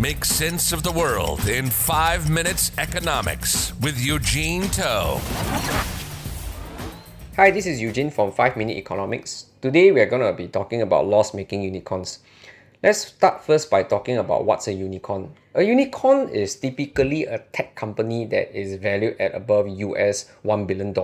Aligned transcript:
Make 0.00 0.24
sense 0.24 0.72
of 0.72 0.82
the 0.82 0.92
world 0.92 1.46
in 1.46 1.68
five 1.68 2.30
minutes 2.30 2.72
economics 2.78 3.74
with 3.82 4.00
Eugene 4.00 4.62
Toe. 4.70 5.20
Hi, 7.36 7.50
this 7.50 7.66
is 7.66 7.82
Eugene 7.82 8.10
from 8.10 8.32
5 8.32 8.56
Minute 8.56 8.78
Economics. 8.78 9.52
Today 9.60 9.92
we 9.92 10.00
are 10.00 10.06
going 10.06 10.22
to 10.22 10.32
be 10.32 10.48
talking 10.48 10.80
about 10.80 11.06
loss 11.06 11.34
making 11.34 11.60
unicorns. 11.60 12.20
Let's 12.82 13.08
start 13.12 13.44
first 13.44 13.68
by 13.68 13.82
talking 13.82 14.16
about 14.16 14.46
what's 14.46 14.68
a 14.68 14.72
unicorn. 14.72 15.34
A 15.54 15.62
unicorn 15.62 16.30
is 16.30 16.56
typically 16.56 17.26
a 17.26 17.40
tech 17.52 17.74
company 17.74 18.24
that 18.24 18.58
is 18.58 18.76
valued 18.76 19.20
at 19.20 19.34
above 19.34 19.68
US 19.68 20.32
$1 20.46 20.66
billion. 20.66 20.96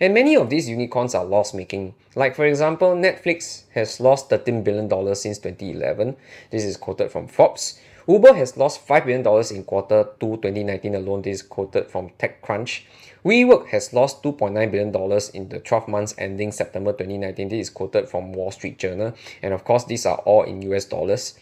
And 0.00 0.12
many 0.12 0.36
of 0.36 0.50
these 0.50 0.68
unicorns 0.68 1.14
are 1.14 1.24
loss 1.24 1.54
making. 1.54 1.94
Like, 2.14 2.36
for 2.36 2.44
example, 2.44 2.94
Netflix 2.94 3.62
has 3.72 4.00
lost 4.00 4.28
$13 4.28 4.62
billion 4.62 5.14
since 5.14 5.38
2011. 5.38 6.14
This 6.50 6.64
is 6.64 6.76
quoted 6.76 7.10
from 7.10 7.26
Forbes. 7.26 7.80
Uber 8.08 8.32
has 8.32 8.56
lost 8.56 8.88
$5 8.88 9.04
billion 9.04 9.54
in 9.54 9.64
quarter 9.64 10.08
2 10.18 10.36
2019 10.36 10.94
alone. 10.94 11.20
This 11.20 11.40
is 11.40 11.42
quoted 11.42 11.90
from 11.90 12.08
TechCrunch. 12.18 12.84
WeWork 13.22 13.66
has 13.68 13.92
lost 13.92 14.22
$2.9 14.22 14.70
billion 14.70 15.20
in 15.34 15.48
the 15.50 15.58
12 15.60 15.88
months 15.88 16.14
ending 16.16 16.50
September 16.50 16.92
2019. 16.92 17.50
This 17.50 17.68
is 17.68 17.70
quoted 17.70 18.08
from 18.08 18.32
Wall 18.32 18.50
Street 18.50 18.78
Journal. 18.78 19.12
And 19.42 19.52
of 19.52 19.64
course, 19.64 19.84
these 19.84 20.06
are 20.06 20.16
all 20.18 20.44
in 20.44 20.62
US 20.62 20.86
dollars. 20.86 21.38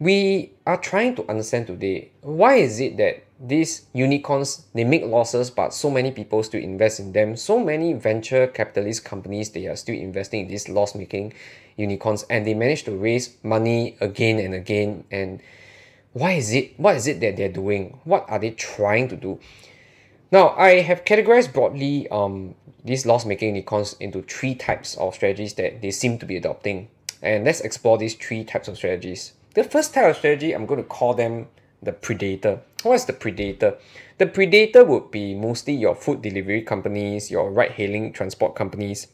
We 0.00 0.52
are 0.66 0.78
trying 0.78 1.14
to 1.14 1.30
understand 1.30 1.68
today 1.68 2.10
why 2.22 2.56
is 2.56 2.80
it 2.80 2.96
that 2.96 3.25
these 3.38 3.86
unicorns 3.92 4.64
they 4.74 4.84
make 4.84 5.04
losses 5.04 5.50
but 5.50 5.74
so 5.74 5.90
many 5.90 6.10
people 6.10 6.42
still 6.42 6.62
invest 6.62 7.00
in 7.00 7.12
them. 7.12 7.36
So 7.36 7.58
many 7.58 7.92
venture 7.92 8.46
capitalist 8.46 9.04
companies 9.04 9.50
they 9.50 9.66
are 9.66 9.76
still 9.76 9.94
investing 9.94 10.42
in 10.42 10.48
these 10.48 10.68
loss 10.68 10.94
making 10.94 11.34
unicorns 11.76 12.24
and 12.30 12.46
they 12.46 12.54
manage 12.54 12.84
to 12.84 12.96
raise 12.96 13.36
money 13.42 13.96
again 14.00 14.38
and 14.38 14.54
again. 14.54 15.04
And 15.10 15.40
why 16.12 16.32
is 16.32 16.52
it 16.52 16.78
what 16.80 16.96
is 16.96 17.06
it 17.06 17.20
that 17.20 17.36
they're 17.36 17.50
doing? 17.50 18.00
What 18.04 18.24
are 18.28 18.38
they 18.38 18.52
trying 18.52 19.08
to 19.08 19.16
do? 19.16 19.38
Now 20.32 20.48
i 20.56 20.80
have 20.80 21.04
categorized 21.04 21.52
broadly 21.52 22.08
um 22.08 22.54
these 22.84 23.04
loss 23.04 23.26
making 23.26 23.48
unicorns 23.48 23.94
into 24.00 24.22
three 24.22 24.54
types 24.54 24.96
of 24.96 25.14
strategies 25.14 25.54
that 25.54 25.82
they 25.82 25.90
seem 25.90 26.18
to 26.18 26.26
be 26.26 26.36
adopting. 26.36 26.88
And 27.20 27.44
let's 27.44 27.60
explore 27.60 27.98
these 27.98 28.14
three 28.14 28.44
types 28.44 28.68
of 28.68 28.76
strategies. 28.76 29.32
The 29.54 29.64
first 29.64 29.92
type 29.92 30.08
of 30.08 30.16
strategy 30.16 30.52
i'm 30.54 30.64
going 30.64 30.82
to 30.82 30.88
call 30.88 31.12
them 31.12 31.48
the 31.82 31.92
predator. 31.92 32.60
What 32.82 32.94
is 32.94 33.04
the 33.04 33.12
predator? 33.12 33.78
The 34.18 34.26
predator 34.26 34.84
would 34.84 35.10
be 35.10 35.34
mostly 35.34 35.74
your 35.74 35.94
food 35.94 36.22
delivery 36.22 36.62
companies, 36.62 37.30
your 37.30 37.50
ride 37.50 37.72
hailing 37.72 38.12
transport 38.12 38.54
companies. 38.54 39.08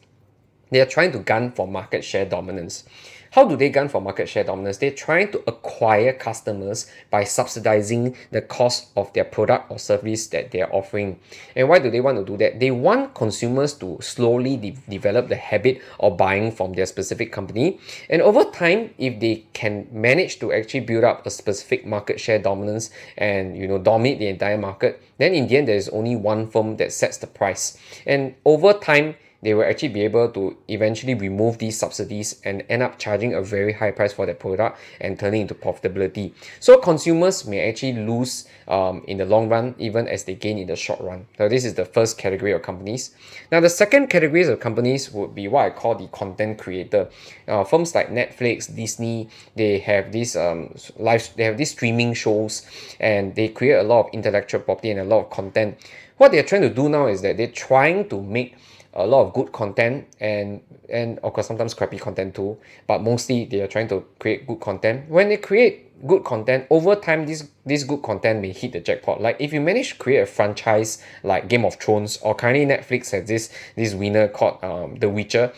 They 0.70 0.80
are 0.80 0.86
trying 0.86 1.12
to 1.12 1.18
gun 1.18 1.52
for 1.52 1.66
market 1.66 2.04
share 2.04 2.24
dominance. 2.24 2.84
How 3.32 3.48
do 3.48 3.56
they 3.56 3.70
gun 3.70 3.88
for 3.88 3.98
market 3.98 4.28
share 4.28 4.44
dominance? 4.44 4.76
They're 4.76 4.90
trying 4.90 5.32
to 5.32 5.42
acquire 5.46 6.12
customers 6.12 6.86
by 7.10 7.24
subsidizing 7.24 8.14
the 8.30 8.42
cost 8.42 8.88
of 8.94 9.10
their 9.14 9.24
product 9.24 9.70
or 9.70 9.78
service 9.78 10.26
that 10.26 10.50
they 10.50 10.60
are 10.60 10.70
offering. 10.70 11.18
And 11.56 11.66
why 11.66 11.78
do 11.78 11.90
they 11.90 12.02
want 12.02 12.18
to 12.18 12.26
do 12.26 12.36
that? 12.36 12.60
They 12.60 12.70
want 12.70 13.14
consumers 13.14 13.72
to 13.78 13.96
slowly 14.02 14.58
de- 14.58 14.76
develop 14.86 15.28
the 15.28 15.36
habit 15.36 15.80
of 15.98 16.18
buying 16.18 16.52
from 16.52 16.74
their 16.74 16.84
specific 16.84 17.32
company. 17.32 17.80
And 18.10 18.20
over 18.20 18.44
time, 18.44 18.90
if 18.98 19.18
they 19.18 19.46
can 19.54 19.88
manage 19.90 20.38
to 20.40 20.52
actually 20.52 20.80
build 20.80 21.04
up 21.04 21.24
a 21.24 21.30
specific 21.30 21.86
market 21.86 22.20
share 22.20 22.38
dominance 22.38 22.90
and 23.16 23.56
you 23.56 23.66
know 23.66 23.78
dominate 23.78 24.18
the 24.18 24.28
entire 24.28 24.58
market, 24.58 25.02
then 25.16 25.32
in 25.32 25.46
the 25.46 25.56
end 25.56 25.68
there 25.68 25.76
is 25.76 25.88
only 25.88 26.16
one 26.16 26.50
firm 26.50 26.76
that 26.76 26.92
sets 26.92 27.16
the 27.16 27.26
price. 27.26 27.78
And 28.04 28.34
over 28.44 28.74
time, 28.74 29.14
they 29.42 29.54
will 29.54 29.64
actually 29.64 29.88
be 29.88 30.02
able 30.02 30.30
to 30.30 30.56
eventually 30.68 31.14
remove 31.14 31.58
these 31.58 31.78
subsidies 31.78 32.40
and 32.44 32.64
end 32.68 32.82
up 32.82 32.98
charging 32.98 33.34
a 33.34 33.42
very 33.42 33.72
high 33.72 33.90
price 33.90 34.12
for 34.12 34.24
their 34.24 34.34
product 34.34 34.78
and 35.00 35.18
turning 35.18 35.42
into 35.42 35.54
profitability. 35.54 36.32
So 36.60 36.78
consumers 36.78 37.46
may 37.46 37.68
actually 37.68 37.94
lose 37.94 38.46
um, 38.68 39.04
in 39.08 39.18
the 39.18 39.26
long 39.26 39.48
run, 39.48 39.74
even 39.78 40.06
as 40.06 40.24
they 40.24 40.34
gain 40.34 40.58
in 40.58 40.68
the 40.68 40.76
short 40.76 41.00
run. 41.00 41.26
So 41.38 41.48
this 41.48 41.64
is 41.64 41.74
the 41.74 41.84
first 41.84 42.18
category 42.18 42.52
of 42.52 42.62
companies. 42.62 43.14
Now 43.50 43.60
the 43.60 43.68
second 43.68 44.08
categories 44.08 44.48
of 44.48 44.60
companies 44.60 45.10
would 45.12 45.34
be 45.34 45.48
what 45.48 45.66
I 45.66 45.70
call 45.70 45.96
the 45.96 46.06
content 46.08 46.58
creator. 46.58 47.08
Uh, 47.48 47.64
firms 47.64 47.94
like 47.94 48.10
Netflix, 48.10 48.74
Disney, 48.74 49.28
they 49.56 49.78
have 49.80 50.12
these 50.12 50.36
um, 50.36 50.74
live, 50.96 51.30
they 51.36 51.44
have 51.44 51.58
these 51.58 51.72
streaming 51.72 52.14
shows, 52.14 52.66
and 53.00 53.34
they 53.34 53.48
create 53.48 53.78
a 53.78 53.82
lot 53.82 54.06
of 54.06 54.14
intellectual 54.14 54.60
property 54.60 54.90
and 54.90 55.00
a 55.00 55.04
lot 55.04 55.24
of 55.24 55.30
content. 55.30 55.76
What 56.18 56.30
they're 56.30 56.44
trying 56.44 56.62
to 56.62 56.70
do 56.70 56.88
now 56.88 57.06
is 57.06 57.22
that 57.22 57.36
they're 57.36 57.50
trying 57.50 58.08
to 58.10 58.22
make 58.22 58.54
a 58.94 59.06
lot 59.06 59.26
of 59.26 59.32
good 59.32 59.52
content 59.52 60.06
and 60.20 60.60
and 60.88 61.18
of 61.20 61.32
course 61.32 61.46
sometimes 61.46 61.74
crappy 61.74 61.98
content 61.98 62.34
too 62.34 62.56
but 62.86 63.02
mostly 63.02 63.46
they 63.46 63.60
are 63.60 63.66
trying 63.66 63.88
to 63.88 64.04
create 64.18 64.46
good 64.46 64.60
content. 64.60 65.08
When 65.08 65.28
they 65.28 65.38
create 65.38 66.06
good 66.06 66.24
content 66.24 66.66
over 66.68 66.96
time 66.96 67.26
this 67.26 67.48
this 67.64 67.84
good 67.84 68.02
content 68.02 68.42
may 68.42 68.52
hit 68.52 68.72
the 68.72 68.80
jackpot. 68.80 69.20
Like 69.20 69.36
if 69.40 69.52
you 69.52 69.60
manage 69.60 69.90
to 69.90 69.96
create 69.96 70.20
a 70.20 70.26
franchise 70.26 71.02
like 71.22 71.48
game 71.48 71.64
of 71.64 71.76
thrones 71.76 72.18
or 72.18 72.34
currently 72.34 72.66
netflix 72.66 73.10
has 73.10 73.28
this 73.28 73.50
this 73.76 73.94
winner 73.94 74.28
called 74.28 74.62
um, 74.62 74.96
the 74.96 75.08
witcher 75.08 75.52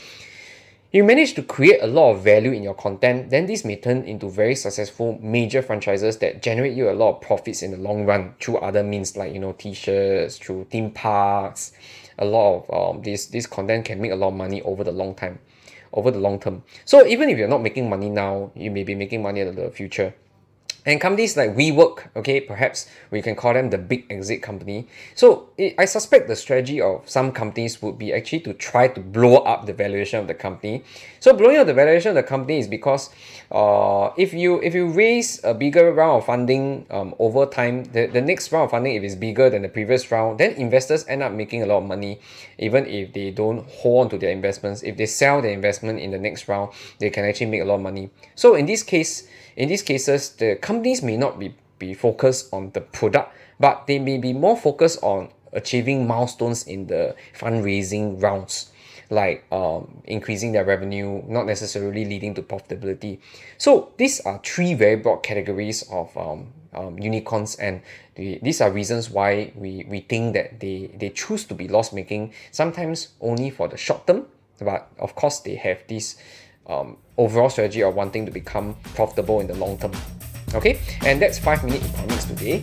you 0.94 1.02
manage 1.02 1.34
to 1.34 1.42
create 1.42 1.82
a 1.82 1.88
lot 1.88 2.12
of 2.12 2.22
value 2.22 2.52
in 2.52 2.62
your 2.62 2.74
content 2.74 3.28
then 3.30 3.46
this 3.46 3.64
may 3.64 3.74
turn 3.74 4.04
into 4.04 4.30
very 4.30 4.54
successful 4.54 5.18
major 5.20 5.60
franchises 5.60 6.18
that 6.18 6.40
generate 6.40 6.72
you 6.72 6.88
a 6.88 6.92
lot 6.92 7.16
of 7.16 7.20
profits 7.20 7.62
in 7.62 7.72
the 7.72 7.76
long 7.76 8.06
run 8.06 8.32
through 8.40 8.58
other 8.58 8.84
means 8.84 9.16
like 9.16 9.32
you 9.32 9.40
know 9.40 9.52
t-shirts 9.52 10.38
through 10.38 10.64
theme 10.70 10.92
parks 10.92 11.72
a 12.18 12.24
lot 12.24 12.64
of 12.68 12.96
um, 12.96 13.02
this 13.02 13.26
this 13.26 13.46
content 13.46 13.84
can 13.84 14.00
make 14.00 14.12
a 14.12 14.16
lot 14.16 14.28
of 14.28 14.34
money 14.34 14.62
over 14.62 14.84
the 14.84 14.92
long 14.92 15.14
time 15.14 15.38
over 15.92 16.10
the 16.10 16.18
long 16.18 16.40
term. 16.40 16.62
So 16.84 17.06
even 17.06 17.30
if 17.30 17.38
you're 17.38 17.48
not 17.48 17.62
making 17.62 17.88
money 17.88 18.10
now 18.10 18.50
you 18.54 18.70
may 18.70 18.82
be 18.82 18.94
making 18.94 19.22
money 19.22 19.40
in 19.40 19.54
the 19.54 19.70
future 19.70 20.14
and 20.86 21.00
companies 21.00 21.36
like 21.36 21.56
WeWork, 21.56 22.08
okay, 22.14 22.40
perhaps 22.40 22.86
we 23.10 23.22
can 23.22 23.34
call 23.34 23.54
them 23.54 23.70
the 23.70 23.78
big 23.78 24.04
exit 24.10 24.42
company. 24.42 24.86
So 25.14 25.48
it, 25.56 25.74
I 25.78 25.86
suspect 25.86 26.28
the 26.28 26.36
strategy 26.36 26.80
of 26.80 27.08
some 27.08 27.32
companies 27.32 27.80
would 27.80 27.98
be 27.98 28.12
actually 28.12 28.40
to 28.40 28.52
try 28.52 28.88
to 28.88 29.00
blow 29.00 29.36
up 29.36 29.64
the 29.64 29.72
valuation 29.72 30.20
of 30.20 30.26
the 30.26 30.34
company. 30.34 30.84
So 31.20 31.32
blowing 31.32 31.56
up 31.56 31.66
the 31.66 31.72
valuation 31.74 32.10
of 32.10 32.16
the 32.16 32.22
company 32.22 32.58
is 32.58 32.68
because 32.68 33.08
uh, 33.50 34.10
if 34.18 34.34
you 34.34 34.60
if 34.60 34.74
you 34.74 34.88
raise 34.88 35.42
a 35.42 35.54
bigger 35.54 35.90
round 35.92 36.18
of 36.18 36.26
funding 36.26 36.84
um, 36.90 37.14
over 37.18 37.46
time, 37.46 37.84
the, 37.84 38.06
the 38.06 38.20
next 38.20 38.52
round 38.52 38.64
of 38.64 38.70
funding, 38.72 38.94
if 38.94 39.02
it's 39.02 39.14
bigger 39.14 39.48
than 39.48 39.62
the 39.62 39.68
previous 39.68 40.10
round, 40.10 40.38
then 40.38 40.52
investors 40.52 41.06
end 41.08 41.22
up 41.22 41.32
making 41.32 41.62
a 41.62 41.66
lot 41.66 41.78
of 41.78 41.84
money, 41.84 42.20
even 42.58 42.86
if 42.86 43.12
they 43.14 43.30
don't 43.30 43.66
hold 43.70 44.04
on 44.04 44.10
to 44.10 44.18
their 44.18 44.30
investments. 44.30 44.82
If 44.82 44.98
they 44.98 45.06
sell 45.06 45.40
their 45.40 45.52
investment 45.52 46.00
in 46.00 46.10
the 46.10 46.18
next 46.18 46.46
round, 46.46 46.72
they 46.98 47.08
can 47.08 47.24
actually 47.24 47.46
make 47.46 47.62
a 47.62 47.64
lot 47.64 47.76
of 47.76 47.80
money. 47.80 48.10
So 48.34 48.54
in 48.54 48.66
this 48.66 48.82
case, 48.82 49.28
in 49.56 49.68
these 49.68 49.82
cases, 49.82 50.30
the 50.30 50.56
companies 50.74 51.02
may 51.02 51.16
not 51.16 51.38
be, 51.38 51.54
be 51.78 51.94
focused 51.94 52.52
on 52.52 52.70
the 52.72 52.80
product, 52.80 53.32
but 53.60 53.86
they 53.86 53.98
may 53.98 54.18
be 54.18 54.32
more 54.32 54.56
focused 54.56 54.98
on 55.02 55.28
achieving 55.52 56.06
milestones 56.06 56.66
in 56.66 56.88
the 56.88 57.14
fundraising 57.38 58.20
rounds 58.20 58.72
like 59.10 59.44
um, 59.52 60.02
increasing 60.04 60.50
their 60.50 60.64
revenue, 60.64 61.22
not 61.28 61.46
necessarily 61.46 62.04
leading 62.04 62.34
to 62.34 62.42
profitability. 62.42 63.20
So 63.58 63.92
these 63.98 64.18
are 64.20 64.40
three 64.42 64.74
very 64.74 64.96
broad 64.96 65.22
categories 65.22 65.84
of 65.90 66.16
um, 66.16 66.52
um, 66.72 66.98
unicorns, 66.98 67.54
and 67.56 67.82
the, 68.16 68.40
these 68.42 68.60
are 68.60 68.72
reasons 68.72 69.10
why 69.10 69.52
we, 69.54 69.86
we 69.88 70.00
think 70.00 70.34
that 70.34 70.58
they, 70.58 70.90
they 70.98 71.10
choose 71.10 71.44
to 71.44 71.54
be 71.54 71.68
loss 71.68 71.92
making, 71.92 72.32
sometimes 72.50 73.08
only 73.20 73.50
for 73.50 73.68
the 73.68 73.76
short 73.76 74.06
term, 74.06 74.26
but 74.58 74.90
of 74.98 75.14
course 75.14 75.38
they 75.40 75.54
have 75.54 75.78
this 75.86 76.16
um, 76.66 76.96
overall 77.16 77.50
strategy 77.50 77.82
of 77.82 77.94
wanting 77.94 78.24
to 78.26 78.32
become 78.32 78.74
profitable 78.94 79.38
in 79.38 79.46
the 79.46 79.54
long 79.54 79.78
term. 79.78 79.92
Okay, 80.54 80.78
and 81.04 81.20
that's 81.20 81.38
5 81.38 81.64
Minute 81.64 81.82
Economics 81.84 82.24
today. 82.24 82.62